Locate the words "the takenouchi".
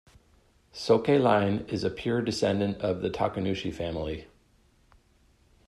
3.03-3.71